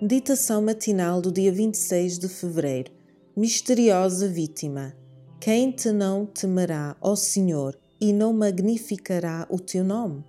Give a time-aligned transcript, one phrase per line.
[0.00, 2.92] Meditação matinal do dia 26 de fevereiro.
[3.36, 4.94] Misteriosa vítima.
[5.40, 10.24] Quem te não temerá, ó Senhor, e não magnificará o teu nome?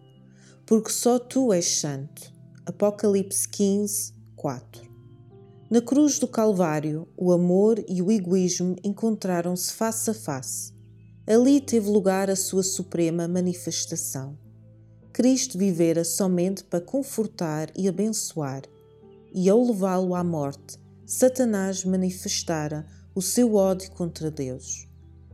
[0.66, 2.34] Porque só tu és santo.
[2.66, 4.90] Apocalipse 15, 4.
[5.70, 10.74] Na cruz do Calvário, o amor e o egoísmo encontraram-se face a face.
[11.28, 14.36] Ali teve lugar a sua suprema manifestação.
[15.14, 18.64] Cristo vivera somente para confortar e abençoar
[19.34, 24.88] e ao levá-lo à morte, Satanás manifestara o seu ódio contra Deus.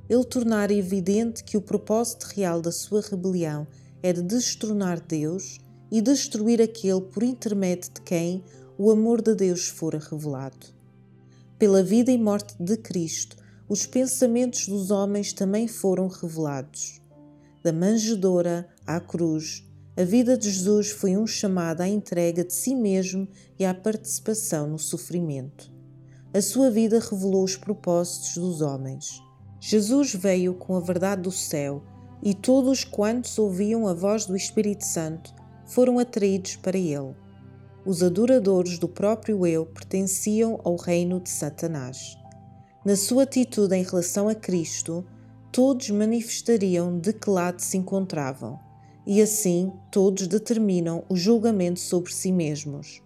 [0.07, 3.67] Ele tornara evidente que o propósito real da sua rebelião
[4.01, 5.57] era destronar Deus
[5.91, 8.43] e destruir aquele por intermédio de quem
[8.77, 10.67] o amor de Deus fora revelado.
[11.57, 17.01] Pela vida e morte de Cristo, os pensamentos dos homens também foram revelados.
[17.63, 19.64] Da manjedoura à cruz,
[19.97, 23.25] a vida de Jesus foi um chamado à entrega de si mesmo
[23.57, 25.71] e à participação no sofrimento.
[26.33, 29.23] A sua vida revelou os propósitos dos homens.
[29.57, 31.81] Jesus veio com a verdade do céu
[32.21, 35.33] e todos quantos ouviam a voz do Espírito Santo
[35.65, 37.15] foram atraídos para ele.
[37.85, 42.17] Os adoradores do próprio eu pertenciam ao reino de Satanás.
[42.83, 45.05] Na sua atitude em relação a Cristo,
[45.53, 48.59] todos manifestariam de que lado se encontravam
[49.05, 53.01] e assim todos determinam o julgamento sobre si mesmos.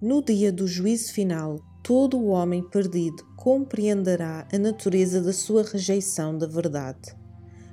[0.00, 6.36] No dia do juízo final, todo o homem perdido compreenderá a natureza da sua rejeição
[6.36, 7.14] da verdade.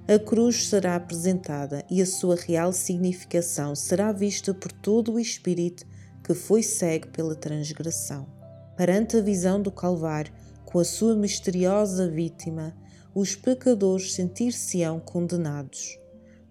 [0.07, 5.85] A cruz será apresentada e a sua real significação será vista por todo o espírito
[6.23, 8.27] que foi cego pela transgressão.
[8.75, 10.33] Perante a visão do Calvário,
[10.65, 12.75] com a sua misteriosa vítima,
[13.13, 15.98] os pecadores sentir-se-ão condenados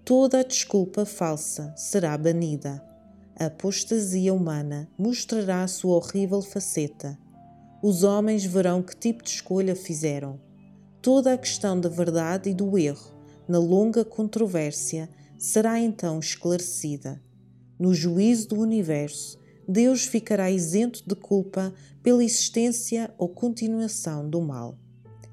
[0.09, 2.83] toda a desculpa falsa será banida.
[3.39, 7.19] A apostasia humana mostrará a sua horrível faceta.
[7.83, 10.41] Os homens verão que tipo de escolha fizeram.
[11.03, 13.13] Toda a questão da verdade e do erro,
[13.47, 17.23] na longa controvérsia, será então esclarecida.
[17.79, 19.39] No juízo do universo,
[19.69, 21.71] Deus ficará isento de culpa
[22.03, 24.79] pela existência ou continuação do mal.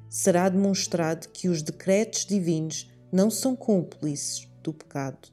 [0.09, 5.29] Será demonstrado que os decretos divinos não são cúmplices do pecado.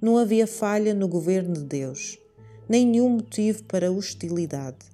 [0.00, 2.18] Não havia falha no governo de Deus,
[2.68, 4.86] nem nenhum motivo para hostilidade.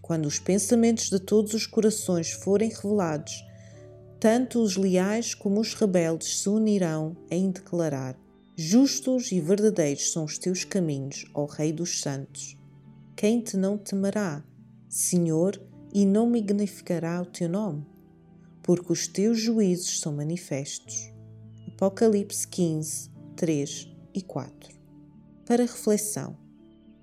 [0.00, 3.44] Quando os pensamentos de todos os corações forem revelados,
[4.18, 8.18] tanto os leais como os rebeldes se unirão em declarar:
[8.56, 12.56] Justos e verdadeiros são os teus caminhos, ó Rei dos Santos.
[13.16, 14.44] Quem te não temerá,
[14.88, 15.60] Senhor,
[15.94, 17.86] e não magnificará o teu nome?
[18.62, 21.12] Porque os teus juízos são manifestos.
[21.68, 23.11] Apocalipse 15,
[23.42, 24.72] 3 e 4.
[25.44, 26.36] Para reflexão: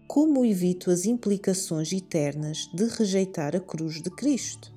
[0.07, 4.73] como evito as implicações eternas de rejeitar a cruz de Cristo?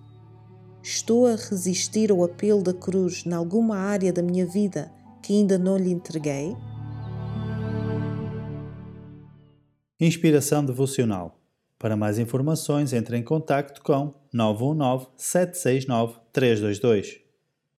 [0.82, 5.56] Estou a resistir ao apelo da cruz em alguma área da minha vida que ainda
[5.56, 6.56] não lhe entreguei?
[10.00, 11.40] Inspiração devocional.
[11.78, 17.21] Para mais informações, entre em contato com 919 769 322.